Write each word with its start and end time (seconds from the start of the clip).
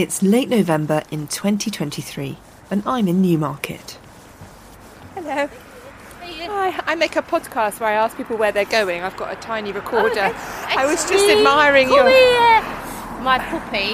It's 0.00 0.22
late 0.22 0.48
November 0.48 1.02
in 1.10 1.26
2023, 1.26 2.38
and 2.70 2.82
I'm 2.86 3.06
in 3.06 3.20
Newmarket. 3.20 3.98
Hello. 5.14 5.46
Hi, 6.22 6.80
I 6.86 6.94
make 6.94 7.16
a 7.16 7.22
podcast 7.22 7.80
where 7.80 7.90
I 7.90 7.92
ask 7.92 8.16
people 8.16 8.38
where 8.38 8.50
they're 8.50 8.64
going. 8.64 9.02
I've 9.02 9.18
got 9.18 9.30
a 9.30 9.36
tiny 9.36 9.72
recorder. 9.72 10.32
I 10.32 10.86
was 10.86 11.06
just 11.06 11.28
admiring 11.28 11.88
Come 11.88 11.96
your. 11.96 12.08
here. 12.08 12.62
My 13.20 13.44
puppy. 13.50 13.92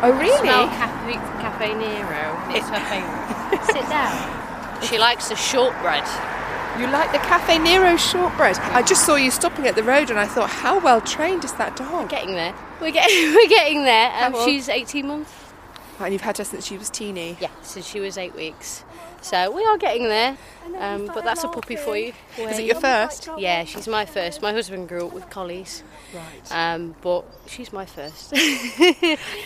Oh, 0.00 0.16
really? 0.16 0.38
Smell 0.38 0.68
Cafe, 0.68 1.14
Caffè 1.42 1.76
Nero. 1.76 2.54
It's 2.54 2.68
her 2.68 2.78
favourite. 2.86 3.64
Sit 3.72 3.88
down. 3.90 4.82
She 4.84 4.96
likes 4.96 5.28
the 5.28 5.34
shortbread. 5.34 6.06
You 6.78 6.86
like 6.86 7.10
the 7.10 7.18
Caffè 7.18 7.60
Nero 7.60 7.96
shortbread? 7.96 8.58
I 8.58 8.82
just 8.82 9.04
saw 9.04 9.16
you 9.16 9.32
stopping 9.32 9.66
at 9.66 9.74
the 9.74 9.82
road, 9.82 10.10
and 10.10 10.20
I 10.20 10.26
thought, 10.28 10.50
how 10.50 10.78
well 10.78 11.00
trained 11.00 11.44
is 11.44 11.52
that 11.54 11.74
dog? 11.74 12.10
Getting 12.10 12.36
there. 12.36 12.54
We're 12.80 12.92
getting. 12.92 13.34
We're 13.34 13.48
getting 13.48 13.82
there. 13.82 14.24
Um, 14.24 14.36
she's 14.44 14.68
18 14.68 15.04
months. 15.04 15.47
And 16.00 16.12
you've 16.12 16.22
had 16.22 16.38
her 16.38 16.44
since 16.44 16.66
she 16.66 16.78
was 16.78 16.90
teeny. 16.90 17.36
Yeah, 17.40 17.50
since 17.62 17.86
she 17.86 17.98
was 18.00 18.16
eight 18.16 18.34
weeks. 18.34 18.84
So 19.20 19.50
we 19.50 19.64
are 19.64 19.76
getting 19.76 20.04
there. 20.04 20.36
Um, 20.78 21.06
but 21.06 21.24
that's 21.24 21.42
a 21.42 21.48
puppy 21.48 21.74
for 21.76 21.96
you. 21.96 22.12
Is 22.38 22.58
it 22.58 22.64
your 22.66 22.80
first? 22.80 23.28
Yeah, 23.36 23.64
she's 23.64 23.88
my 23.88 24.04
first. 24.06 24.40
My 24.40 24.52
husband 24.52 24.88
grew 24.88 25.06
up 25.06 25.12
with 25.12 25.28
collies, 25.28 25.82
Right. 26.14 26.74
um, 26.74 26.94
but 27.00 27.24
she's 27.46 27.72
my 27.72 27.84
first. 27.84 28.32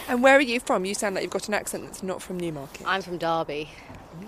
And 0.08 0.22
where 0.22 0.36
are 0.36 0.40
you 0.42 0.60
from? 0.60 0.84
You 0.84 0.94
sound 0.94 1.14
like 1.14 1.22
you've 1.22 1.32
got 1.32 1.48
an 1.48 1.54
accent 1.54 1.84
that's 1.84 2.02
not 2.02 2.20
from 2.20 2.38
Newmarket. 2.38 2.86
I'm 2.86 3.00
from 3.02 3.16
Derby. 3.18 3.70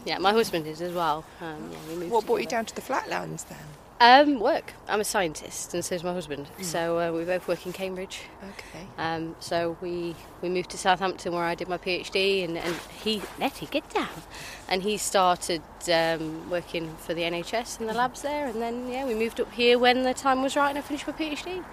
Yeah, 0.07 0.19
my 0.19 0.33
husband 0.33 0.67
is 0.67 0.81
as 0.81 0.95
well. 0.95 1.25
Um, 1.43 1.71
yeah, 1.71 1.79
we 1.89 1.95
moved 2.01 2.11
What 2.13 2.27
brought 2.27 2.41
you 2.41 2.47
down 2.47 2.65
to 2.67 2.75
the 2.75 2.81
flatlands 2.81 3.45
then? 3.45 3.59
Um, 4.01 4.41
work. 4.41 4.73
I'm 4.89 5.01
a 5.01 5.05
scientist, 5.05 5.73
and 5.73 5.85
so 5.85 5.95
is 5.95 6.03
my 6.03 6.13
husband. 6.13 6.49
Mm. 6.59 6.65
So 6.65 6.99
uh, 6.99 7.13
we 7.13 7.25
both 7.25 7.47
work 7.47 7.65
in 7.65 7.73
Cambridge. 7.73 8.23
Okay. 8.43 8.87
Um, 8.99 9.37
so 9.39 9.77
we 9.81 10.17
we 10.43 10.49
moved 10.49 10.71
to 10.71 10.79
Southampton 10.79 11.33
where 11.33 11.45
I 11.45 11.55
did 11.55 11.69
my 11.69 11.79
PhD, 11.79 12.45
and, 12.45 12.59
and 12.59 12.75
he 13.03 13.23
Nettie 13.39 13.67
get 13.67 13.89
down, 13.91 14.09
and 14.69 14.83
he 14.83 14.97
started 14.97 15.63
um, 15.93 16.51
working 16.51 16.95
for 16.97 17.15
the 17.15 17.23
NHS 17.23 17.81
in 17.81 17.87
the 17.87 17.95
labs 17.95 18.23
there, 18.23 18.47
and 18.47 18.61
then 18.61 18.89
yeah, 18.89 19.07
we 19.07 19.15
moved 19.15 19.41
up 19.41 19.53
here 19.53 19.79
when 19.79 20.03
the 20.03 20.15
time 20.15 20.43
was 20.43 20.57
right, 20.57 20.71
and 20.71 20.79
I 20.79 20.83
finished 20.83 21.07
my 21.07 21.13
PhD. 21.13 21.65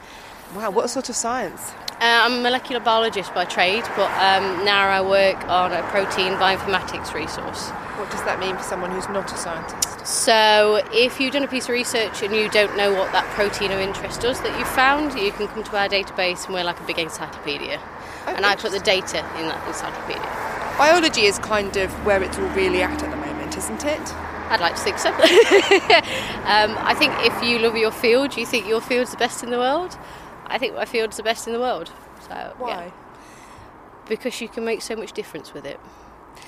Wow, 0.56 0.70
what 0.72 0.90
sort 0.90 1.08
of 1.08 1.16
science? 1.16 1.72
Uh, 2.02 2.26
I'm 2.26 2.40
a 2.40 2.42
molecular 2.42 2.82
biologist 2.82 3.34
by 3.34 3.46
trade, 3.46 3.84
but 3.96 4.12
um, 4.20 4.66
now 4.66 4.90
I 4.90 5.00
work 5.00 5.38
on 5.48 5.72
a 5.72 5.82
protein 5.84 6.34
bioinformatics 6.34 7.14
resource. 7.14 7.70
What 7.70 8.12
does 8.12 8.22
that 8.24 8.38
mean 8.38 8.58
for 8.58 8.64
someone 8.64 8.92
who's 8.92 9.08
not 9.08 9.32
a 9.32 9.38
scientist? 9.38 10.06
So, 10.06 10.82
if 10.92 11.22
you've 11.22 11.32
done 11.32 11.44
a 11.44 11.48
piece 11.48 11.66
of 11.66 11.70
research 11.70 12.22
and 12.22 12.36
you 12.36 12.50
don't 12.50 12.76
know 12.76 12.92
what 12.94 13.14
that 13.14 13.24
protein 13.30 13.72
of 13.72 13.80
interest 13.80 14.20
does 14.20 14.42
that 14.42 14.58
you've 14.60 14.68
found, 14.68 15.18
you 15.18 15.32
can 15.32 15.48
come 15.48 15.64
to 15.64 15.78
our 15.78 15.88
database 15.88 16.46
and 16.46 16.54
we're 16.54 16.66
like 16.66 16.82
a 16.82 16.84
big 16.84 17.00
encyclopedia. 17.00 17.80
Oh, 18.28 18.36
and 18.36 18.46
I 18.46 18.58
put 18.58 18.72
the 18.72 18.80
data 18.80 19.20
in 19.40 19.48
that 19.48 19.66
encyclopedia. 19.66 20.78
Biology 20.78 21.22
is 21.22 21.40
kind 21.40 21.78
of 21.78 21.92
where 22.06 22.22
it's 22.22 22.38
all 22.38 22.50
really 22.50 22.82
at 22.82 23.02
at 23.02 23.10
the 23.10 23.16
moment, 23.16 23.58
isn't 23.58 23.86
it? 23.86 24.16
I'd 24.52 24.60
like 24.60 24.76
to 24.76 24.82
think 24.82 25.00
so. 25.00 25.10
um, 25.14 26.76
I 26.84 26.94
think 26.94 27.14
if 27.20 27.42
you 27.42 27.60
love 27.60 27.78
your 27.78 27.92
field, 27.92 28.36
you 28.36 28.46
think 28.46 28.68
your 28.68 28.82
field's 28.82 29.12
the 29.12 29.18
best 29.18 29.44
in 29.44 29.50
the 29.50 29.58
world. 29.58 29.98
I 30.52 30.58
think 30.58 30.76
my 30.76 30.86
field's 30.86 31.18
the 31.18 31.24
best 31.24 31.48
in 31.48 31.54
the 31.54 31.60
world. 31.60 31.92
So, 32.28 32.54
Why? 32.58 32.70
yeah. 32.70 32.92
because 34.08 34.42
you 34.42 34.50
can 34.50 34.66
make 34.66 34.82
so 34.82 34.96
much 34.96 35.14
difference 35.14 35.54
with 35.54 35.66
it. 35.66 35.80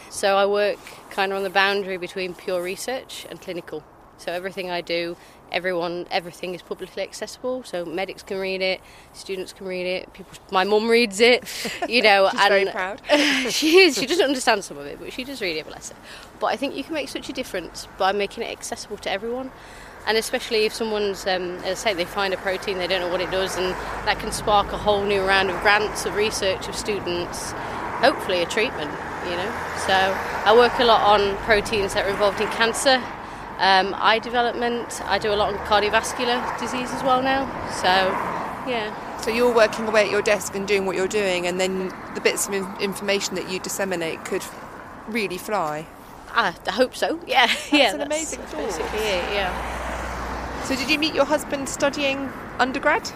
So 0.10 0.36
I 0.38 0.46
work 0.46 0.78
kind 1.10 1.32
of 1.32 1.38
on 1.38 1.44
the 1.44 1.50
boundary 1.50 1.98
between 1.98 2.36
pure 2.36 2.62
research 2.62 3.26
and 3.30 3.42
clinical. 3.42 3.84
So 4.18 4.32
everything 4.32 4.70
I 4.70 4.82
do, 4.82 5.18
everyone, 5.52 6.06
everything 6.12 6.54
is 6.54 6.62
publicly 6.62 7.02
accessible. 7.02 7.64
So 7.64 7.84
medics 7.86 8.24
can 8.24 8.38
read 8.38 8.62
it, 8.62 8.82
students 9.14 9.54
can 9.54 9.66
read 9.68 9.86
it, 9.88 10.14
people. 10.14 10.32
My 10.52 10.64
mum 10.64 10.88
reads 10.90 11.20
it, 11.20 11.44
you 11.90 12.02
know. 12.02 12.30
She's 12.32 12.40
and 12.42 12.50
very 12.50 12.66
proud. 12.66 13.02
she 13.52 13.80
is. 13.80 13.96
She 13.96 14.06
doesn't 14.06 14.26
understand 14.26 14.64
some 14.64 14.78
of 14.78 14.86
it, 14.86 15.00
but 15.00 15.12
she 15.14 15.24
does 15.24 15.42
read 15.42 15.58
it. 15.58 15.66
Bless 15.68 15.90
her. 15.90 15.96
But 16.40 16.48
I 16.48 16.58
think 16.58 16.76
you 16.76 16.84
can 16.84 16.94
make 16.94 17.10
such 17.10 17.30
a 17.30 17.34
difference 17.34 17.88
by 17.98 18.12
making 18.12 18.44
it 18.44 18.52
accessible 18.52 18.98
to 18.98 19.12
everyone. 19.12 19.52
And 20.06 20.18
especially 20.18 20.66
if 20.66 20.74
someone's, 20.74 21.26
um, 21.26 21.58
as 21.64 21.80
I 21.80 21.92
say, 21.92 21.94
they 21.94 22.06
find 22.06 22.34
a 22.34 22.38
protein, 22.38 22.78
they 22.78 22.88
don't 22.88 23.00
know 23.00 23.08
what 23.08 23.22
it 23.22 23.32
does, 23.32 23.58
and 23.58 23.68
that 24.06 24.20
can 24.20 24.32
spark 24.32 24.72
a 24.74 24.78
whole 24.78 25.04
new 25.04 25.24
round 25.24 25.50
of 25.50 25.60
grants, 25.62 26.06
of 26.06 26.16
research, 26.16 26.68
of 26.68 26.76
students, 26.76 27.54
hopefully 28.04 28.42
a 28.42 28.46
treatment, 28.46 28.92
you 29.24 29.36
know. 29.38 29.52
So 29.88 29.94
I 29.94 30.54
work 30.54 30.78
a 30.80 30.84
lot 30.84 31.02
on 31.02 31.38
proteins 31.38 31.94
that 31.94 32.06
are 32.06 32.10
involved 32.10 32.42
in 32.42 32.48
cancer, 32.50 33.02
um, 33.60 33.96
eye 33.98 34.20
development. 34.20 35.02
I 35.06 35.20
do 35.20 35.34
a 35.34 35.38
lot 35.38 35.54
on 35.54 35.60
cardiovascular 35.66 36.60
disease 36.60 36.92
as 36.92 37.02
well 37.02 37.22
now. 37.22 37.46
So, 37.72 38.12
yeah. 38.70 38.94
So 39.22 39.32
you're 39.32 39.54
working 39.54 39.88
away 39.88 40.04
at 40.04 40.12
your 40.12 40.22
desk 40.22 40.54
and 40.54 40.68
doing 40.68 40.86
what 40.86 40.98
you're 40.98 41.08
doing, 41.08 41.48
and 41.48 41.62
then 41.62 41.94
the 42.14 42.22
bits 42.22 42.48
of 42.50 42.54
information 42.82 43.36
that 43.36 43.50
you 43.50 43.60
disseminate 43.60 44.26
could 44.26 44.44
really 45.08 45.38
fly. 45.38 45.88
I, 46.36 46.54
hope 46.70 46.96
so. 46.96 47.20
Yeah, 47.26 47.50
yeah. 47.72 47.94
an 47.94 48.02
amazing 48.02 48.40
that's 48.40 48.52
thought. 48.52 48.66
basically 48.66 49.00
it. 49.00 49.34
Yeah. 49.34 49.73
So 50.66 50.78
did 50.78 50.90
you 50.90 50.98
meet 50.98 51.14
your 51.14 51.26
husband 51.26 51.68
studying 51.68 52.32
undergrad? 52.58 53.12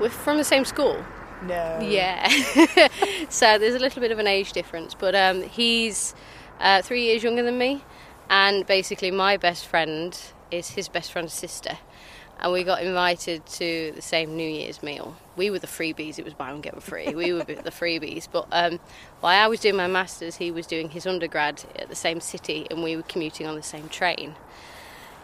We're 0.00 0.08
from 0.08 0.36
the 0.36 0.44
same 0.44 0.64
school. 0.64 1.04
No. 1.42 1.80
Yeah. 1.82 2.28
so 3.28 3.58
there's 3.58 3.74
a 3.74 3.80
little 3.80 4.00
bit 4.00 4.12
of 4.12 4.20
an 4.20 4.28
age 4.28 4.52
difference, 4.52 4.94
but 4.94 5.16
um, 5.16 5.42
he's 5.42 6.14
uh, 6.60 6.80
three 6.80 7.02
years 7.02 7.24
younger 7.24 7.42
than 7.42 7.58
me, 7.58 7.82
and 8.30 8.64
basically 8.66 9.10
my 9.10 9.36
best 9.36 9.66
friend 9.66 10.16
is 10.52 10.70
his 10.70 10.88
best 10.88 11.10
friend's 11.10 11.32
sister. 11.32 11.76
And 12.38 12.52
we 12.52 12.62
got 12.62 12.82
invited 12.82 13.46
to 13.46 13.92
the 13.96 14.02
same 14.02 14.36
New 14.36 14.48
Year's 14.48 14.80
meal. 14.80 15.16
We 15.36 15.50
were 15.50 15.58
the 15.58 15.66
freebies, 15.66 16.20
it 16.20 16.24
was 16.24 16.34
buy 16.34 16.52
one, 16.52 16.60
get 16.60 16.74
one 16.74 16.82
free. 16.82 17.14
We 17.14 17.32
were 17.32 17.42
the 17.42 17.72
freebies. 17.72 18.28
But 18.30 18.46
um, 18.52 18.78
while 19.20 19.44
I 19.44 19.48
was 19.48 19.58
doing 19.58 19.76
my 19.76 19.88
master's, 19.88 20.36
he 20.36 20.52
was 20.52 20.68
doing 20.68 20.90
his 20.90 21.04
undergrad 21.04 21.64
at 21.76 21.88
the 21.88 21.96
same 21.96 22.20
city, 22.20 22.68
and 22.70 22.80
we 22.80 22.94
were 22.94 23.02
commuting 23.02 23.48
on 23.48 23.56
the 23.56 23.62
same 23.62 23.88
train. 23.88 24.36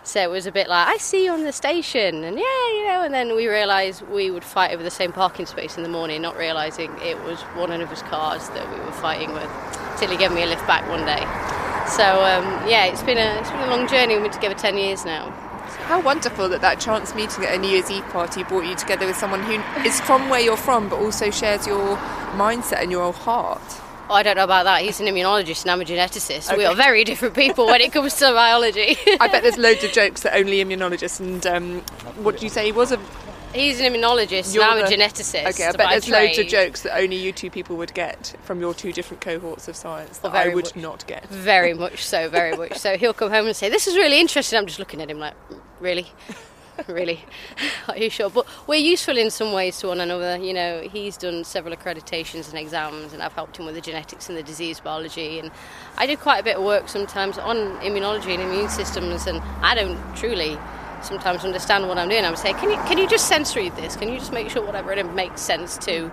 So 0.08 0.22
it 0.22 0.30
was 0.30 0.46
a 0.46 0.52
bit 0.52 0.68
like, 0.68 0.88
I 0.88 0.96
see 0.96 1.26
you 1.26 1.32
on 1.32 1.44
the 1.44 1.52
station, 1.52 2.24
and 2.24 2.38
yeah, 2.38 2.68
you 2.72 2.86
know, 2.86 3.02
and 3.04 3.12
then 3.12 3.36
we 3.36 3.46
realised 3.46 4.00
we 4.08 4.30
would 4.30 4.42
fight 4.42 4.72
over 4.72 4.82
the 4.82 4.90
same 4.90 5.12
parking 5.12 5.44
space 5.44 5.76
in 5.76 5.82
the 5.82 5.88
morning, 5.90 6.22
not 6.22 6.34
realising 6.38 6.90
it 7.02 7.22
was 7.24 7.42
one 7.42 7.70
of 7.70 7.90
his 7.90 8.00
cars 8.00 8.48
that 8.48 8.72
we 8.72 8.80
were 8.80 8.92
fighting 8.92 9.34
with, 9.34 9.50
till 9.98 10.08
he 10.08 10.16
gave 10.16 10.32
me 10.32 10.42
a 10.42 10.46
lift 10.46 10.66
back 10.66 10.88
one 10.88 11.04
day. 11.04 11.20
So 11.92 12.24
um, 12.24 12.66
yeah, 12.66 12.86
it's 12.86 13.02
been 13.02 13.18
a 13.18 13.38
it's 13.38 13.50
been 13.50 13.60
a 13.60 13.66
long 13.66 13.86
journey. 13.86 14.14
We've 14.14 14.22
been 14.22 14.32
together 14.32 14.54
ten 14.54 14.78
years 14.78 15.04
now. 15.04 15.28
How 15.88 16.00
wonderful 16.00 16.48
that 16.48 16.62
that 16.62 16.80
chance 16.80 17.14
meeting 17.14 17.44
at 17.44 17.52
a 17.54 17.58
New 17.58 17.68
Year's 17.68 17.90
Eve 17.90 18.08
party 18.08 18.44
brought 18.44 18.64
you 18.64 18.76
together 18.76 19.04
with 19.04 19.16
someone 19.16 19.42
who 19.42 19.60
is 19.86 20.00
from 20.00 20.30
where 20.30 20.40
you're 20.40 20.56
from, 20.56 20.88
but 20.88 21.00
also 21.00 21.30
shares 21.30 21.66
your 21.66 21.98
mindset 22.32 22.80
and 22.80 22.90
your 22.90 23.12
heart. 23.12 23.60
Oh, 24.10 24.14
I 24.14 24.22
don't 24.22 24.36
know 24.36 24.44
about 24.44 24.64
that. 24.64 24.82
He's 24.82 25.00
an 25.00 25.06
immunologist 25.06 25.62
and 25.62 25.70
I'm 25.70 25.80
a 25.80 25.84
geneticist. 25.84 26.56
We 26.56 26.64
are 26.64 26.74
very 26.74 27.04
different 27.04 27.34
people 27.34 27.66
when 27.66 27.80
it 27.80 27.92
comes 27.92 28.14
to 28.16 28.32
biology. 28.32 28.96
I 29.20 29.28
bet 29.28 29.42
there's 29.42 29.58
loads 29.58 29.84
of 29.84 29.92
jokes 29.92 30.22
that 30.22 30.34
only 30.34 30.64
immunologists 30.64 31.20
and 31.20 31.46
um, 31.46 31.80
what 32.24 32.32
did 32.32 32.42
you 32.42 32.48
say 32.48 32.64
he 32.64 32.72
was 32.72 32.92
a 32.92 33.00
He's 33.54 33.80
an 33.80 33.90
immunologist 33.90 34.54
You're 34.54 34.62
and 34.62 34.72
I'm 34.72 34.78
the- 34.80 34.94
a 34.94 34.98
geneticist. 34.98 35.46
Okay, 35.54 35.66
I 35.66 35.72
bet 35.72 35.88
there's 35.88 36.08
loads 36.10 36.36
of 36.38 36.46
jokes 36.48 36.82
that 36.82 36.98
only 36.98 37.16
you 37.16 37.32
two 37.32 37.48
people 37.50 37.76
would 37.78 37.94
get 37.94 38.34
from 38.42 38.60
your 38.60 38.74
two 38.74 38.92
different 38.92 39.22
cohorts 39.22 39.68
of 39.68 39.74
science 39.76 40.18
that 40.18 40.32
Oh, 40.32 40.36
I 40.36 40.48
would 40.54 40.64
much. 40.66 40.76
not 40.76 41.06
get. 41.06 41.26
Very 41.28 41.72
much 41.72 42.04
so, 42.04 42.28
very 42.28 42.54
much 42.54 42.76
so. 42.78 42.96
He'll 42.98 43.14
come 43.14 43.30
home 43.30 43.46
and 43.46 43.56
say, 43.56 43.70
This 43.70 43.86
is 43.86 43.96
really 43.96 44.20
interesting. 44.20 44.58
I'm 44.58 44.66
just 44.66 44.78
looking 44.78 45.00
at 45.00 45.10
him 45.10 45.18
like, 45.18 45.32
Really? 45.80 46.06
really? 46.86 47.24
Are 47.88 47.96
you 47.96 48.10
sure? 48.10 48.30
But 48.30 48.46
we're 48.66 48.76
useful 48.76 49.16
in 49.16 49.30
some 49.30 49.52
ways 49.52 49.78
to 49.80 49.88
one 49.88 50.00
another. 50.00 50.36
You 50.36 50.54
know, 50.54 50.82
he's 50.82 51.16
done 51.16 51.44
several 51.44 51.74
accreditations 51.74 52.48
and 52.48 52.58
exams, 52.58 53.12
and 53.12 53.22
I've 53.22 53.32
helped 53.32 53.56
him 53.56 53.66
with 53.66 53.74
the 53.74 53.80
genetics 53.80 54.28
and 54.28 54.38
the 54.38 54.42
disease 54.42 54.80
biology. 54.80 55.38
And 55.38 55.50
I 55.96 56.06
do 56.06 56.16
quite 56.16 56.38
a 56.38 56.42
bit 56.42 56.56
of 56.56 56.64
work 56.64 56.88
sometimes 56.88 57.38
on 57.38 57.56
immunology 57.80 58.34
and 58.34 58.42
immune 58.42 58.68
systems, 58.68 59.26
and 59.26 59.40
I 59.62 59.74
don't 59.74 59.98
truly 60.16 60.58
sometimes 61.02 61.44
understand 61.44 61.88
what 61.88 61.98
I'm 61.98 62.08
doing. 62.08 62.24
I 62.24 62.30
would 62.30 62.38
say, 62.38 62.52
Can 62.54 62.70
you, 62.70 62.76
can 62.76 62.98
you 62.98 63.08
just 63.08 63.28
sense 63.28 63.56
read 63.56 63.74
this? 63.76 63.96
Can 63.96 64.08
you 64.08 64.18
just 64.18 64.32
make 64.32 64.50
sure 64.50 64.64
what 64.64 64.74
I've 64.74 64.86
written 64.86 65.14
makes 65.14 65.40
sense 65.40 65.78
to 65.78 66.10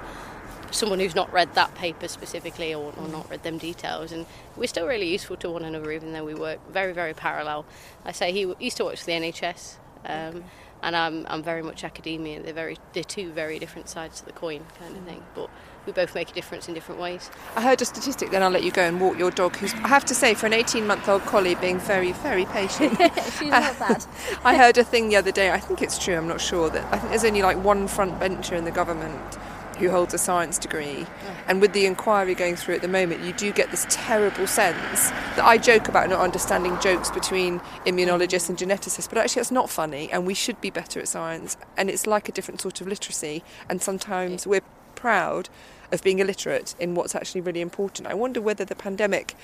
someone 0.71 0.99
who's 0.99 1.15
not 1.15 1.31
read 1.31 1.53
that 1.53 1.73
paper 1.75 2.07
specifically 2.07 2.73
or, 2.73 2.93
or 2.97 3.07
not 3.07 3.29
read 3.29 3.43
them 3.43 3.57
details 3.57 4.11
and 4.11 4.25
we're 4.57 4.67
still 4.67 4.85
really 4.85 5.09
useful 5.09 5.37
to 5.37 5.49
one 5.49 5.63
another 5.63 5.89
even 5.91 6.11
though 6.11 6.25
we 6.25 6.33
work 6.33 6.59
very 6.69 6.91
very 6.91 7.13
parallel 7.13 7.65
I 8.03 8.11
say 8.11 8.33
he 8.33 8.53
used 8.59 8.75
to 8.77 8.85
work 8.85 8.97
for 8.97 9.05
the 9.05 9.13
NHS 9.13 9.77
um, 10.05 10.43
and 10.83 10.95
I'm, 10.95 11.25
I'm 11.29 11.41
very 11.41 11.63
much 11.63 11.83
academia. 11.83 12.41
They're 12.41 12.53
very 12.53 12.77
they're 12.93 13.03
two 13.03 13.31
very 13.31 13.59
different 13.59 13.89
sides 13.89 14.19
to 14.19 14.25
the 14.25 14.33
coin 14.33 14.63
kind 14.79 14.95
of 14.95 15.03
thing 15.03 15.23
but 15.33 15.49
we 15.85 15.91
both 15.91 16.15
make 16.15 16.31
a 16.31 16.33
difference 16.33 16.67
in 16.67 16.73
different 16.73 16.99
ways. 16.99 17.29
I 17.55 17.61
heard 17.61 17.81
a 17.81 17.85
statistic, 17.85 18.31
then 18.31 18.41
I'll 18.41 18.49
let 18.49 18.63
you 18.63 18.71
go 18.71 18.81
and 18.81 18.99
walk 18.99 19.17
your 19.17 19.31
dog, 19.31 19.55
who's, 19.57 19.73
I 19.73 19.87
have 19.87 20.05
to 20.05 20.15
say, 20.15 20.33
for 20.33 20.45
an 20.47 20.53
18 20.53 20.87
month 20.87 21.07
old 21.07 21.21
collie, 21.23 21.55
being 21.55 21.79
very, 21.79 22.11
very 22.11 22.45
patient. 22.45 22.97
she's 23.37 23.51
not 23.51 23.77
bad. 23.79 24.05
I 24.43 24.55
heard 24.55 24.77
a 24.77 24.83
thing 24.83 25.09
the 25.09 25.15
other 25.15 25.31
day, 25.31 25.51
I 25.51 25.59
think 25.59 25.81
it's 25.81 26.03
true, 26.03 26.15
I'm 26.15 26.27
not 26.27 26.41
sure, 26.41 26.69
that 26.69 26.83
I 26.93 26.97
think 26.97 27.09
there's 27.09 27.25
only 27.25 27.41
like 27.41 27.63
one 27.63 27.87
front 27.87 28.19
bencher 28.19 28.55
in 28.55 28.65
the 28.65 28.71
government 28.71 29.37
who 29.77 29.89
holds 29.89 30.13
a 30.13 30.17
science 30.17 30.57
degree. 30.57 31.05
And 31.47 31.61
with 31.61 31.73
the 31.73 31.85
inquiry 31.85 32.33
going 32.35 32.55
through 32.55 32.75
at 32.75 32.81
the 32.81 32.87
moment, 32.87 33.23
you 33.23 33.33
do 33.33 33.51
get 33.51 33.71
this 33.71 33.85
terrible 33.89 34.47
sense 34.47 35.09
that 35.35 35.43
I 35.43 35.57
joke 35.57 35.87
about 35.87 36.09
not 36.09 36.19
understanding 36.19 36.77
jokes 36.79 37.11
between 37.11 37.59
immunologists 37.85 38.49
and 38.49 38.57
geneticists, 38.57 39.09
but 39.09 39.17
actually 39.17 39.41
that's 39.41 39.51
not 39.51 39.69
funny, 39.69 40.11
and 40.11 40.25
we 40.25 40.33
should 40.33 40.59
be 40.61 40.69
better 40.69 40.99
at 40.99 41.07
science. 41.07 41.57
And 41.77 41.89
it's 41.89 42.07
like 42.07 42.29
a 42.29 42.31
different 42.31 42.61
sort 42.61 42.81
of 42.81 42.87
literacy, 42.87 43.43
and 43.69 43.81
sometimes 43.81 44.47
we're 44.47 44.61
proud 44.95 45.49
of 45.91 46.01
being 46.01 46.19
illiterate 46.19 46.73
in 46.79 46.95
what's 46.95 47.15
actually 47.15 47.41
really 47.41 47.61
important. 47.61 48.07
I 48.07 48.13
wonder 48.13 48.41
whether 48.41 48.65
the 48.65 48.75
pandemic 48.75 49.35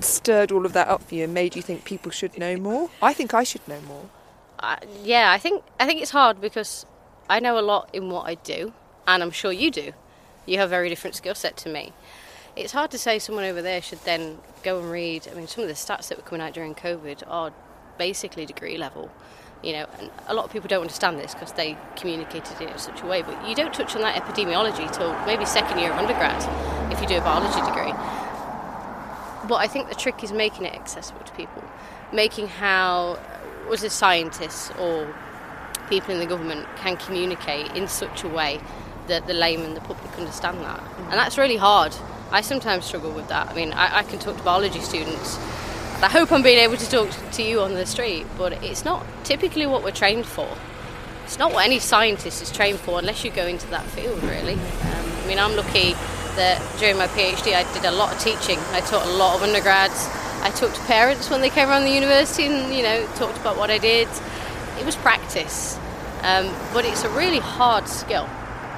stirred 0.00 0.52
all 0.52 0.66
of 0.66 0.74
that 0.74 0.88
up 0.88 1.02
for 1.02 1.14
you 1.14 1.24
and 1.24 1.32
made 1.32 1.56
you 1.56 1.62
think 1.62 1.84
people 1.84 2.10
should 2.10 2.36
know 2.38 2.56
more. 2.56 2.90
I 3.00 3.14
think 3.14 3.32
I 3.34 3.44
should 3.44 3.66
know 3.66 3.80
more. 3.82 4.10
Uh, 4.58 4.76
yeah, 5.02 5.32
I 5.32 5.38
think 5.38 5.64
I 5.78 5.86
think 5.86 6.02
it's 6.02 6.10
hard 6.10 6.40
because 6.40 6.84
I 7.28 7.40
know 7.40 7.58
a 7.58 7.62
lot 7.62 7.88
in 7.92 8.10
what 8.10 8.26
I 8.26 8.34
do, 8.34 8.72
and 9.08 9.22
I'm 9.22 9.30
sure 9.30 9.50
you 9.50 9.70
do. 9.70 9.92
You 10.46 10.58
have 10.58 10.68
a 10.68 10.70
very 10.70 10.88
different 10.88 11.16
skill 11.16 11.34
set 11.34 11.56
to 11.58 11.68
me. 11.68 11.92
It's 12.54 12.72
hard 12.72 12.90
to 12.92 12.98
say 12.98 13.18
someone 13.18 13.44
over 13.44 13.62
there 13.62 13.80
should 13.80 14.04
then 14.04 14.38
go 14.62 14.78
and 14.78 14.90
read. 14.90 15.26
I 15.30 15.34
mean, 15.34 15.48
some 15.48 15.62
of 15.62 15.68
the 15.68 15.74
stats 15.74 16.08
that 16.08 16.18
were 16.18 16.24
coming 16.24 16.46
out 16.46 16.52
during 16.52 16.74
COVID 16.74 17.22
are 17.26 17.52
basically 17.96 18.44
degree 18.46 18.76
level. 18.76 19.10
You 19.62 19.72
know, 19.72 19.86
and 19.98 20.10
a 20.28 20.34
lot 20.34 20.44
of 20.44 20.52
people 20.52 20.68
don't 20.68 20.82
understand 20.82 21.18
this 21.18 21.34
because 21.34 21.52
they 21.52 21.76
communicated 21.96 22.60
it 22.60 22.70
in 22.70 22.78
such 22.78 23.02
a 23.02 23.06
way. 23.06 23.22
But 23.22 23.48
you 23.48 23.54
don't 23.54 23.74
touch 23.74 23.96
on 23.96 24.02
that 24.02 24.22
epidemiology 24.22 24.90
till 24.92 25.12
maybe 25.26 25.44
second 25.44 25.78
year 25.78 25.90
of 25.90 25.98
undergrad 25.98 26.42
if 26.92 27.00
you 27.00 27.08
do 27.08 27.16
a 27.16 27.20
biology 27.20 27.60
degree. 27.66 27.92
But 29.48 29.56
I 29.56 29.66
think 29.66 29.88
the 29.88 29.94
trick 29.94 30.22
is 30.22 30.32
making 30.32 30.66
it 30.66 30.74
accessible 30.74 31.24
to 31.24 31.32
people, 31.32 31.64
making 32.12 32.48
how 32.48 33.18
uh, 33.18 33.70
was 33.70 33.82
it 33.82 33.90
scientists 33.90 34.70
or 34.78 35.12
people 35.88 36.12
in 36.12 36.20
the 36.20 36.26
government 36.26 36.66
can 36.76 36.96
communicate 36.96 37.74
in 37.74 37.88
such 37.88 38.22
a 38.22 38.28
way 38.28 38.60
that 39.08 39.26
the 39.26 39.34
layman, 39.34 39.74
the 39.74 39.80
public 39.80 40.08
understand 40.18 40.60
that. 40.60 40.82
And 41.10 41.14
that's 41.14 41.38
really 41.38 41.56
hard. 41.56 41.94
I 42.30 42.42
sometimes 42.42 42.84
struggle 42.84 43.10
with 43.10 43.28
that. 43.28 43.48
I 43.48 43.54
mean, 43.54 43.72
I, 43.72 43.98
I 43.98 44.02
can 44.02 44.18
talk 44.18 44.36
to 44.36 44.42
biology 44.42 44.80
students. 44.80 45.38
I 46.00 46.08
hope 46.08 46.30
I'm 46.30 46.42
being 46.42 46.58
able 46.58 46.76
to 46.76 46.90
talk 46.90 47.10
to 47.32 47.42
you 47.42 47.60
on 47.60 47.74
the 47.74 47.86
street, 47.86 48.26
but 48.36 48.52
it's 48.62 48.84
not 48.84 49.04
typically 49.24 49.66
what 49.66 49.82
we're 49.82 49.90
trained 49.90 50.26
for. 50.26 50.48
It's 51.24 51.38
not 51.38 51.52
what 51.52 51.64
any 51.66 51.78
scientist 51.78 52.42
is 52.42 52.52
trained 52.52 52.78
for 52.78 52.98
unless 52.98 53.24
you 53.24 53.30
go 53.30 53.46
into 53.46 53.66
that 53.68 53.84
field, 53.86 54.22
really. 54.22 54.54
Um, 54.54 55.12
I 55.24 55.26
mean, 55.26 55.38
I'm 55.38 55.56
lucky 55.56 55.94
that 56.36 56.62
during 56.78 56.96
my 56.96 57.08
PhD 57.08 57.52
I 57.52 57.70
did 57.74 57.84
a 57.84 57.90
lot 57.90 58.14
of 58.14 58.20
teaching. 58.20 58.58
I 58.70 58.80
taught 58.80 59.06
a 59.06 59.10
lot 59.10 59.36
of 59.36 59.42
undergrads. 59.42 60.08
I 60.40 60.50
talked 60.50 60.76
to 60.76 60.82
parents 60.82 61.30
when 61.30 61.40
they 61.40 61.50
came 61.50 61.68
around 61.68 61.84
the 61.84 61.90
university 61.90 62.44
and, 62.44 62.72
you 62.72 62.82
know, 62.82 63.04
talked 63.16 63.36
about 63.38 63.56
what 63.56 63.70
I 63.70 63.78
did. 63.78 64.08
It 64.78 64.86
was 64.86 64.94
practice, 64.94 65.76
um, 66.22 66.54
but 66.72 66.84
it's 66.84 67.02
a 67.02 67.10
really 67.10 67.40
hard 67.40 67.88
skill. 67.88 68.28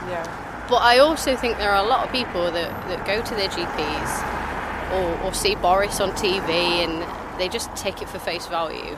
Yeah. 0.08 0.66
But 0.68 0.76
I 0.82 0.98
also 0.98 1.34
think 1.36 1.58
there 1.58 1.70
are 1.72 1.84
a 1.84 1.88
lot 1.88 2.06
of 2.06 2.12
people 2.12 2.44
that, 2.50 2.88
that 2.88 3.04
go 3.06 3.20
to 3.22 3.34
their 3.34 3.48
GPs 3.48 4.92
or, 4.92 5.26
or 5.26 5.34
see 5.34 5.54
Boris 5.56 6.00
on 6.00 6.12
TV 6.12 6.48
and 6.50 7.40
they 7.40 7.48
just 7.48 7.74
take 7.74 8.00
it 8.02 8.08
for 8.08 8.18
face 8.18 8.46
value. 8.46 8.96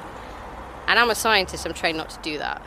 And 0.87 0.99
I'm 0.99 1.11
a 1.11 1.15
scientist, 1.15 1.65
I'm 1.65 1.73
trained 1.75 1.97
not 1.97 2.11
to 2.11 2.19
do 2.21 2.39
that. 2.39 2.61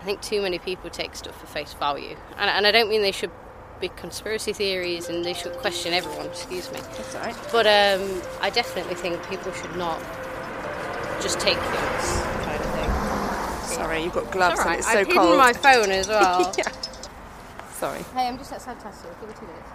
I 0.00 0.04
think 0.04 0.20
too 0.20 0.42
many 0.42 0.58
people 0.58 0.90
take 0.90 1.16
stuff 1.16 1.40
for 1.40 1.46
face 1.46 1.72
value. 1.72 2.16
And, 2.36 2.50
and 2.50 2.66
I 2.66 2.70
don't 2.72 2.90
mean 2.90 3.00
they 3.00 3.12
should 3.12 3.30
be 3.80 3.88
conspiracy 3.88 4.52
theories 4.52 5.08
and 5.08 5.24
they 5.24 5.32
should 5.32 5.52
question 5.54 5.94
everyone, 5.94 6.26
excuse 6.26 6.70
me. 6.70 6.80
That's 6.80 7.14
all 7.14 7.22
right. 7.22 7.36
But 7.50 7.66
um, 7.66 8.20
I 8.42 8.50
definitely 8.50 8.94
think 8.96 9.26
people 9.30 9.52
should 9.52 9.74
not 9.76 9.98
just 11.22 11.40
take 11.40 11.56
things, 11.56 12.20
kind 12.44 12.60
of 12.62 12.70
thing. 12.74 13.76
Sorry, 13.76 14.02
you've 14.04 14.12
got 14.12 14.30
gloves 14.30 14.58
It's 14.58 14.66
all 14.66 14.70
and 14.72 14.78
it's 14.80 14.92
so 14.92 14.98
I've 14.98 15.06
cold. 15.08 15.20
hidden 15.20 15.38
my 15.38 15.52
phone 15.54 15.90
as 15.90 16.08
well. 16.08 16.52
yeah. 16.58 16.64
Sorry. 17.84 18.02
Hey, 18.14 18.28
I'm 18.28 18.38
just 18.38 18.50
outside 18.50 18.78
Tesco. 18.78 19.10
Give 19.20 19.28
me 19.28 19.34
two 19.38 19.46
minutes. 19.46 19.68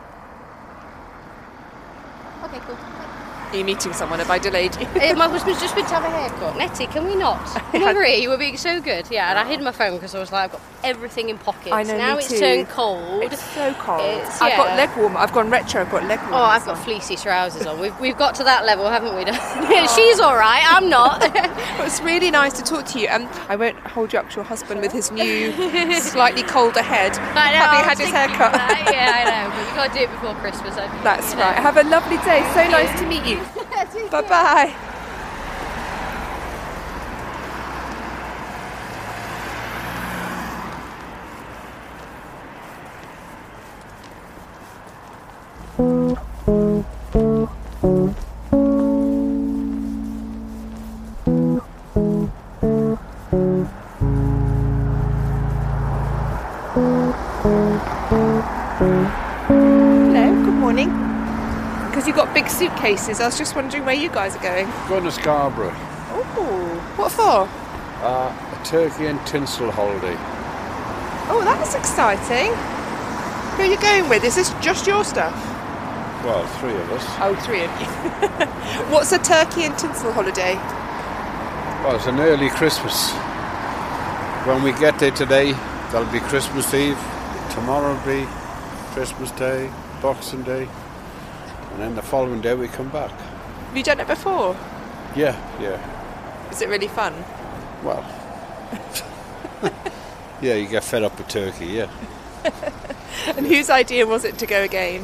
Okay, 2.44 2.60
cool. 2.66 3.19
Are 3.52 3.56
you 3.58 3.66
meeting 3.66 3.94
someone? 3.94 4.20
Have 4.20 4.30
I 4.30 4.38
delayed 4.38 4.76
you? 4.76 4.86
Eh, 5.02 5.14
my 5.14 5.28
husband's 5.28 5.60
just 5.60 5.74
been 5.76 5.86
to 5.86 5.96
have 5.96 6.04
a 6.04 6.10
haircut. 6.12 6.56
Nettie, 6.56 6.86
can 6.86 7.06
we 7.08 7.16
not? 7.16 7.40
Over. 7.74 8.06
You 8.06 8.30
were 8.30 8.38
being 8.38 8.58
so 8.58 8.80
good. 8.80 9.08
Yeah, 9.10 9.30
and 9.32 9.40
I 9.40 9.48
hid 9.50 9.60
my 9.62 9.72
phone 9.72 9.96
because 9.96 10.14
I 10.14 10.20
was 10.20 10.32
like, 10.32 10.44
I've 10.46 10.52
got 10.52 10.62
everything 10.84 11.30
in 11.30 11.40
pockets. 11.40 11.72
I 11.72 11.82
know, 11.82 11.98
Now 11.98 12.14
me 12.14 12.20
it's 12.20 12.30
too. 12.30 12.38
turned 12.40 12.70
cold. 12.70 13.24
It's 13.24 13.42
so 13.56 13.74
cold. 13.80 14.02
It's- 14.02 14.40
I've 14.40 14.56
got 14.56 14.78
leg 14.78 14.96
warmer. 14.96 15.18
I've 15.18 15.34
gone 15.34 15.50
retro. 15.50 15.82
I've 15.82 15.90
got 15.90 16.04
leg 16.04 16.20
warmer. 16.20 16.36
Oh, 16.38 16.42
I've 16.44 16.64
got 16.66 16.78
fleecy 16.78 17.16
trousers 17.16 17.66
on. 17.66 17.80
We've, 17.80 18.00
we've 18.00 18.16
got 18.18 18.36
to 18.36 18.44
that 18.44 18.66
level, 18.66 18.88
haven't 18.88 19.16
we? 19.16 19.26
She's 19.96 20.20
all 20.20 20.36
right. 20.36 20.64
I'm 20.68 20.88
not. 20.88 21.20
Well, 21.22 21.32
it's 21.88 22.02
really 22.02 22.30
nice 22.30 22.54
to 22.54 22.64
talk 22.64 22.86
to 22.90 23.00
you. 23.00 23.08
Um, 23.10 23.28
I 23.50 23.56
won't 23.56 23.78
hold 23.80 24.14
you 24.14 24.20
up 24.20 24.30
to 24.30 24.36
your 24.36 24.46
husband 24.46 24.82
with 24.82 24.92
his 24.92 25.10
new, 25.12 25.52
slightly 26.00 26.44
colder 26.44 26.84
head, 26.84 27.14
I 27.18 27.52
know. 27.52 27.58
having 27.58 27.80
I 27.80 27.84
had 27.84 27.98
his 27.98 28.10
haircut. 28.10 28.54
Yeah, 28.94 29.12
I 29.16 29.24
know. 29.26 29.50
But 29.56 29.70
we 29.70 29.76
got 29.76 29.88
to 29.92 29.98
do 29.98 30.04
it 30.06 30.12
before 30.12 30.36
Christmas. 30.36 30.76
I, 30.78 30.86
That's 31.04 31.32
you 31.32 31.38
know. 31.40 31.46
right. 31.46 31.56
Have 31.58 31.78
a 31.78 31.84
lovely 31.84 32.18
day. 32.18 32.42
So 32.54 32.70
nice 32.70 33.00
to 33.00 33.08
meet 33.08 33.26
you. 33.26 33.39
Bye 34.12 34.22
bye. 34.22 34.78
Hello, 60.02 60.36
good 60.44 60.56
morning. 60.56 61.09
Because 62.00 62.08
you've 62.08 62.16
got 62.16 62.34
big 62.34 62.48
suitcases, 62.48 63.20
I 63.20 63.26
was 63.26 63.38
just 63.38 63.58
wondering 63.58 63.84
where 63.84 63.94
you 63.94 64.08
guys 64.08 64.34
are 64.34 64.42
going. 64.42 64.72
Going 64.88 65.04
to 65.04 65.12
Scarborough. 65.12 65.76
Oh, 65.76 66.94
what 66.96 67.12
for? 67.12 67.44
Uh, 68.02 68.32
a 68.32 68.64
turkey 68.64 69.08
and 69.08 69.20
tinsel 69.28 69.70
holiday. 69.70 70.16
Oh, 71.28 71.42
that's 71.44 71.76
exciting. 71.76 72.56
Who 73.58 73.64
are 73.64 73.66
you 73.66 73.78
going 73.82 74.08
with? 74.08 74.24
Is 74.24 74.36
this 74.36 74.50
just 74.62 74.88
your 74.88 75.04
stuff? 75.04 75.36
Well, 76.24 76.48
three 76.62 76.74
of 76.74 76.90
us. 76.90 77.04
Oh, 77.20 77.36
three 77.36 77.66
of 77.66 77.82
you. 77.82 77.88
What's 78.94 79.12
a 79.12 79.20
turkey 79.20 79.66
and 79.66 79.78
tinsel 79.78 80.14
holiday? 80.14 80.56
Well, 81.84 81.98
it's 81.98 82.08
an 82.08 82.22
early 82.22 82.48
Christmas. 82.48 83.12
When 84.48 84.64
we 84.64 84.72
get 84.80 84.98
there 85.00 85.12
today, 85.12 85.52
that'll 85.92 86.10
be 86.14 86.22
Christmas 86.22 86.74
Eve. 86.74 86.98
Tomorrow 87.52 87.94
will 87.94 88.06
be 88.06 88.26
Christmas 88.94 89.32
Day, 89.32 89.70
Boxing 90.02 90.44
Day. 90.44 90.70
And 91.72 91.82
then 91.82 91.96
the 91.96 92.02
following 92.02 92.42
day 92.42 92.54
we 92.54 92.68
come 92.68 92.90
back. 92.90 93.12
Have 93.12 93.78
you 93.78 93.84
done 93.84 94.00
it 94.00 94.08
before? 94.08 94.56
Yeah, 95.16 95.36
yeah. 95.62 96.50
Is 96.52 96.62
it 96.62 96.70
really 96.70 96.88
fun? 96.88 97.14
Well. 97.84 98.04
yeah, 100.42 100.56
you 100.56 100.68
get 100.68 100.84
fed 100.84 101.04
up 101.04 101.18
with 101.18 101.28
turkey, 101.28 101.68
yeah. 101.68 101.90
And 103.28 103.46
whose 103.46 103.70
idea 103.70 104.06
was 104.06 104.24
it 104.24 104.38
to 104.40 104.46
go 104.46 104.64
again? 104.64 105.04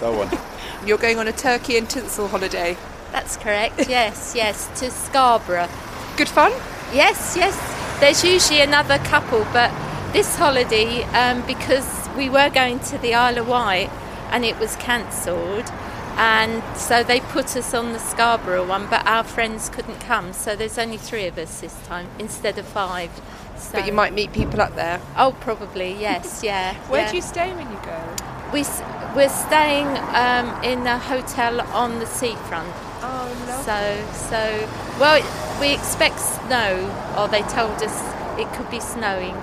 That 0.00 0.12
one. 0.14 0.30
You're 0.86 0.98
going 0.98 1.18
on 1.18 1.28
a 1.28 1.32
turkey 1.32 1.76
and 1.76 1.88
tinsel 1.88 2.28
holiday. 2.28 2.76
That's 3.12 3.36
correct. 3.36 3.88
Yes, 3.88 4.34
yes, 4.34 4.68
to 4.80 4.90
Scarborough. 4.90 5.68
Good 6.16 6.28
fun? 6.28 6.52
Yes, 6.92 7.36
yes. 7.36 7.56
There's 8.00 8.24
usually 8.24 8.60
another 8.60 8.98
couple, 8.98 9.44
but 9.52 9.72
this 10.12 10.36
holiday, 10.36 11.02
um, 11.04 11.46
because 11.46 12.08
we 12.16 12.28
were 12.30 12.50
going 12.50 12.80
to 12.80 12.98
the 12.98 13.14
Isle 13.14 13.38
of 13.38 13.48
Wight 13.48 13.90
and 14.30 14.44
it 14.44 14.58
was 14.58 14.76
cancelled, 14.76 15.70
and 16.18 16.62
so 16.76 17.04
they 17.04 17.20
put 17.20 17.56
us 17.56 17.72
on 17.74 17.92
the 17.92 17.98
Scarborough 18.00 18.66
one, 18.66 18.88
but 18.90 19.06
our 19.06 19.22
friends 19.22 19.68
couldn't 19.68 20.00
come, 20.00 20.32
so 20.32 20.56
there's 20.56 20.76
only 20.76 20.96
three 20.96 21.26
of 21.26 21.38
us 21.38 21.60
this 21.60 21.74
time 21.86 22.08
instead 22.18 22.58
of 22.58 22.66
five. 22.66 23.10
So, 23.56 23.78
But 23.78 23.86
you 23.86 23.92
might 23.92 24.12
meet 24.12 24.32
people 24.32 24.60
up 24.60 24.74
there. 24.74 25.00
Oh, 25.16 25.36
probably 25.40 25.92
yes, 25.92 26.42
yeah. 26.44 26.74
Where 26.88 27.02
yeah. 27.02 27.10
do 27.10 27.16
you 27.16 27.22
stay 27.22 27.54
when 27.54 27.70
you 27.70 27.78
go? 27.84 28.16
We 28.52 28.64
we're 29.14 29.28
staying 29.28 29.86
um, 30.14 30.62
in 30.64 30.86
a 30.86 30.98
hotel 30.98 31.60
on 31.60 31.98
the 31.98 32.06
seafront. 32.06 32.72
Oh, 33.00 33.62
So, 33.64 33.78
so 34.28 34.68
well, 34.98 35.22
we 35.60 35.72
expect 35.72 36.18
snow, 36.18 37.14
or 37.16 37.28
they 37.28 37.42
told 37.42 37.80
us 37.82 37.94
it 38.38 38.52
could 38.54 38.70
be 38.70 38.80
snowing. 38.80 39.36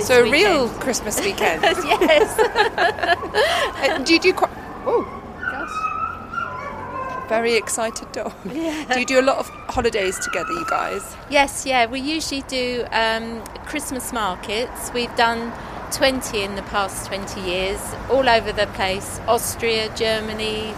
So 0.00 0.20
a 0.20 0.22
weekend. 0.22 0.32
real 0.32 0.68
Christmas 0.80 1.20
weekend. 1.24 1.62
yes. 1.62 2.38
Uh, 3.78 3.98
do 3.98 4.12
you 4.14 4.18
do 4.20 4.32
quite? 4.32 4.50
Oh, 4.86 5.06
very 7.28 7.54
excited 7.54 8.10
dog. 8.12 8.32
Do 8.44 8.98
you 9.00 9.04
do 9.06 9.20
a 9.20 9.22
lot 9.22 9.36
of 9.38 9.48
holidays 9.68 10.18
together, 10.18 10.50
you 10.50 10.64
guys? 10.68 11.02
yes, 11.30 11.64
yeah. 11.66 11.86
We 11.86 12.00
usually 12.00 12.42
do 12.48 12.86
um, 12.90 13.44
Christmas 13.66 14.12
markets. 14.12 14.90
We've 14.94 15.14
done 15.14 15.52
20 15.92 16.42
in 16.42 16.54
the 16.56 16.62
past 16.62 17.06
20 17.06 17.40
years, 17.42 17.80
all 18.10 18.28
over 18.28 18.50
the 18.50 18.66
place 18.68 19.20
Austria, 19.28 19.94
Germany, 19.94 20.72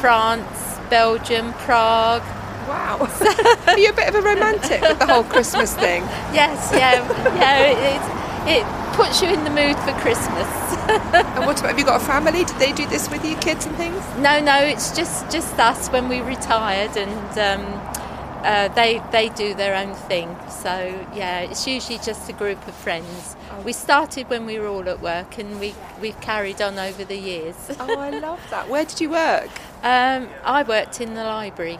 France, 0.00 0.78
Belgium, 0.90 1.52
Prague. 1.54 2.22
Wow. 2.68 3.08
Are 3.68 3.78
you 3.78 3.90
a 3.90 3.92
bit 3.94 4.08
of 4.08 4.16
a 4.16 4.20
romantic 4.20 4.82
with 4.82 4.98
the 4.98 5.06
whole 5.06 5.24
Christmas 5.24 5.72
thing? 5.74 6.02
Yes, 6.34 6.70
yeah, 6.74 6.94
yeah. 7.36 8.27
It, 8.50 8.64
puts 8.98 9.22
you 9.22 9.28
in 9.28 9.44
the 9.44 9.50
mood 9.50 9.76
for 9.76 9.92
Christmas. 10.00 10.48
And 10.88 11.46
what 11.46 11.60
about, 11.60 11.70
have 11.70 11.78
you 11.78 11.84
got 11.84 12.02
a 12.02 12.04
family? 12.04 12.44
Did 12.44 12.56
they 12.56 12.72
do 12.72 12.84
this 12.88 13.08
with 13.10 13.24
you, 13.24 13.36
kids 13.36 13.64
and 13.66 13.76
things? 13.76 14.02
No, 14.16 14.40
no, 14.40 14.56
it's 14.58 14.90
just 14.96 15.30
just 15.30 15.56
us 15.58 15.88
when 15.88 16.08
we 16.08 16.20
retired, 16.20 16.96
and 16.96 17.38
um, 17.38 17.64
uh, 18.42 18.68
they 18.68 19.00
they 19.12 19.28
do 19.28 19.54
their 19.54 19.76
own 19.76 19.94
thing. 19.94 20.34
So 20.48 20.72
yeah, 21.14 21.40
it's 21.40 21.66
usually 21.66 21.98
just 21.98 22.28
a 22.28 22.32
group 22.32 22.66
of 22.66 22.74
friends. 22.74 23.36
We 23.64 23.72
started 23.72 24.28
when 24.30 24.46
we 24.46 24.58
were 24.58 24.66
all 24.66 24.88
at 24.88 25.00
work, 25.00 25.38
and 25.38 25.60
we 25.60 25.74
we've 26.00 26.20
carried 26.20 26.60
on 26.60 26.78
over 26.78 27.04
the 27.04 27.18
years. 27.18 27.56
Oh, 27.78 27.98
I 27.98 28.10
love 28.10 28.40
that. 28.50 28.68
Where 28.68 28.84
did 28.84 29.00
you 29.00 29.10
work? 29.10 29.50
Um, 29.80 30.28
I 30.44 30.64
worked 30.64 31.00
in 31.00 31.14
the 31.14 31.22
library 31.22 31.78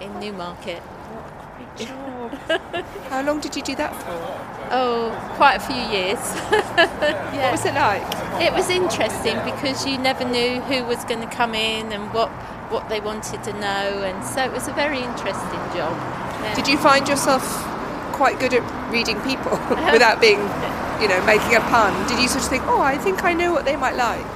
in 0.00 0.18
Newmarket. 0.18 0.82
How 3.10 3.22
long 3.22 3.40
did 3.40 3.54
you 3.54 3.62
do 3.62 3.74
that 3.76 3.94
for? 3.94 4.46
Oh, 4.70 5.10
quite 5.36 5.54
a 5.54 5.60
few 5.60 5.76
years. 5.76 6.18
What 7.36 7.52
was 7.52 7.66
it 7.66 7.74
like? 7.74 8.02
It 8.42 8.52
was 8.52 8.70
interesting 8.70 9.36
because 9.44 9.86
you 9.86 9.98
never 9.98 10.24
knew 10.24 10.60
who 10.62 10.84
was 10.84 11.04
going 11.04 11.20
to 11.20 11.34
come 11.34 11.54
in 11.54 11.92
and 11.92 12.12
what 12.12 12.28
what 12.70 12.88
they 12.88 13.00
wanted 13.00 13.44
to 13.44 13.52
know, 13.52 14.02
and 14.02 14.24
so 14.24 14.42
it 14.42 14.50
was 14.50 14.66
a 14.66 14.72
very 14.72 14.98
interesting 14.98 15.62
job. 15.76 15.94
Yeah. 16.42 16.54
Did 16.54 16.66
you 16.66 16.76
find 16.78 17.06
yourself 17.06 17.42
quite 18.12 18.40
good 18.40 18.54
at 18.54 18.64
reading 18.90 19.20
people 19.20 19.52
without 19.92 20.20
being, 20.20 20.40
you 21.00 21.08
know, 21.08 21.24
making 21.24 21.54
a 21.54 21.60
pun? 21.60 21.92
Did 22.08 22.18
you 22.20 22.26
sort 22.28 22.42
of 22.42 22.50
think, 22.50 22.64
oh, 22.66 22.80
I 22.80 22.98
think 22.98 23.22
I 23.22 23.34
know 23.34 23.52
what 23.52 23.64
they 23.64 23.76
might 23.76 23.94
like? 23.94 24.26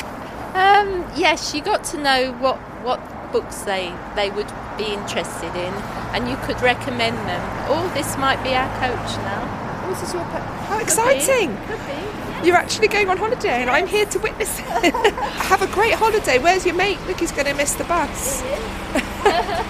Um, 0.54 1.04
yes, 1.16 1.54
you 1.54 1.62
got 1.62 1.82
to 1.84 1.98
know 1.98 2.32
what 2.34 2.58
what 2.84 3.00
books 3.32 3.62
they 3.62 3.92
they 4.14 4.30
would 4.30 4.50
be 4.80 4.94
interested 4.94 5.54
in, 5.54 5.72
and 6.14 6.28
you 6.28 6.36
could 6.46 6.60
recommend 6.62 7.16
them. 7.28 7.42
Oh, 7.68 7.90
this 7.94 8.16
might 8.16 8.42
be 8.42 8.54
our 8.54 8.70
coach 8.80 9.10
now. 9.18 9.42
Oh, 9.84 9.90
this 9.90 10.08
is 10.08 10.14
your 10.14 10.22
How 10.22 10.78
exciting! 10.78 11.56
Could 11.66 11.78
be. 11.86 12.46
You're 12.46 12.56
actually 12.56 12.88
going 12.88 13.08
on 13.10 13.18
holiday, 13.18 13.60
and 13.60 13.68
I'm 13.68 13.86
here 13.86 14.06
to 14.06 14.18
witness 14.18 14.58
it. 14.58 14.64
Have 15.50 15.60
a 15.60 15.66
great 15.66 15.94
holiday. 15.94 16.38
Where's 16.38 16.64
your 16.64 16.74
mate? 16.74 16.98
Look, 17.06 17.20
he's 17.20 17.32
going 17.32 17.46
to 17.46 17.54
miss 17.54 17.74
the 17.74 17.84
bus. 17.84 18.42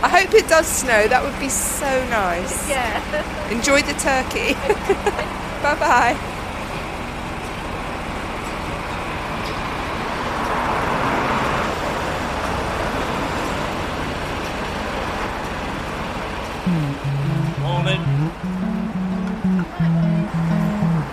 I 0.02 0.08
hope 0.08 0.32
it 0.34 0.48
does 0.48 0.66
snow. 0.66 1.08
That 1.08 1.24
would 1.24 1.38
be 1.40 1.48
so 1.48 1.90
nice. 2.08 2.68
Yeah. 2.68 3.50
Enjoy 3.50 3.82
the 3.82 3.94
turkey. 3.94 4.54
bye 5.62 5.74
bye. 5.74 6.36
Morning. 17.98 18.30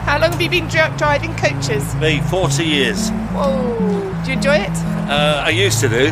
How 0.06 0.20
long 0.20 0.32
have 0.32 0.42
you 0.42 0.50
been 0.50 0.68
dri- 0.68 0.96
driving 0.98 1.36
coaches? 1.36 1.96
Me, 1.96 2.22
40 2.22 2.64
years. 2.64 3.10
Whoa. 3.10 4.14
Do 4.24 4.32
you 4.32 4.38
enjoy 4.38 4.56
it? 4.58 4.72
Uh, 5.10 5.44
I 5.46 5.50
used 5.50 5.80
to 5.82 5.90
do. 5.90 6.08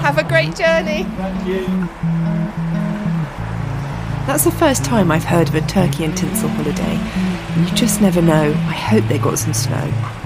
Have 0.00 0.18
a 0.18 0.24
great 0.24 0.56
journey. 0.56 1.04
Thank 1.04 1.46
you. 1.46 1.66
That's 4.26 4.44
the 4.44 4.52
first 4.52 4.84
time 4.84 5.10
I've 5.10 5.24
heard 5.24 5.48
of 5.48 5.54
a 5.54 5.60
turkey 5.62 6.04
and 6.04 6.16
tinsel 6.16 6.48
holiday. 6.50 6.98
You 7.60 7.66
just 7.76 8.00
never 8.00 8.22
know. 8.22 8.50
I 8.52 8.74
hope 8.74 9.04
they 9.08 9.18
got 9.18 9.38
some 9.38 9.54
snow. 9.54 10.19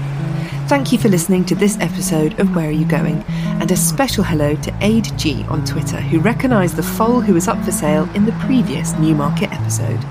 Thank 0.67 0.91
you 0.91 0.97
for 0.97 1.09
listening 1.09 1.45
to 1.45 1.53
this 1.53 1.77
episode 1.79 2.39
of 2.39 2.55
Where 2.55 2.69
Are 2.69 2.71
You 2.71 2.85
Going? 2.85 3.23
And 3.61 3.71
a 3.71 3.77
special 3.77 4.23
hello 4.23 4.55
to 4.55 4.75
Aid 4.81 5.15
G 5.15 5.45
on 5.47 5.63
Twitter, 5.63 5.97
who 5.97 6.19
recognised 6.19 6.75
the 6.75 6.81
foal 6.81 7.21
who 7.21 7.35
was 7.35 7.47
up 7.47 7.63
for 7.63 7.71
sale 7.71 8.09
in 8.15 8.25
the 8.25 8.31
previous 8.31 8.93
Newmarket 8.93 9.51
episode. 9.51 10.03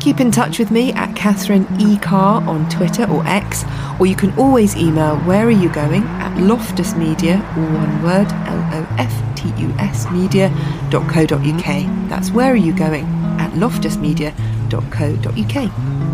Keep 0.00 0.20
in 0.20 0.30
touch 0.30 0.58
with 0.58 0.70
me 0.70 0.92
at 0.92 1.16
Catherine 1.16 1.66
E. 1.80 1.96
Carr 1.96 2.46
on 2.46 2.68
Twitter 2.68 3.10
or 3.10 3.26
X, 3.26 3.64
or 3.98 4.06
you 4.06 4.14
can 4.14 4.38
always 4.38 4.76
email 4.76 5.16
Where 5.20 5.46
Are 5.46 5.50
You 5.50 5.72
Going 5.72 6.02
at 6.02 6.38
Loftus 6.38 6.94
Media, 6.94 7.36
all 7.56 7.64
one 7.64 8.02
word, 8.02 8.30
L 8.30 8.60
O 8.74 8.86
F 8.98 9.34
T 9.34 9.48
U 9.62 9.74
S 9.78 10.10
media.co.uk. 10.10 12.10
That's 12.10 12.30
Where 12.30 12.52
Are 12.52 12.56
You 12.56 12.74
Going 12.74 13.06
at 13.40 13.50
loftusmedia.co.uk. 13.52 16.09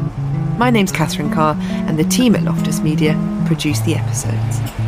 My 0.57 0.71
name's 0.71 0.91
Catherine 0.91 1.31
Carr, 1.31 1.55
and 1.61 1.99
the 1.99 2.05
team 2.05 2.35
at 2.35 2.43
Loftus 2.43 2.81
Media 2.81 3.15
produce 3.47 3.81
the 3.81 3.95
episodes. 3.95 4.86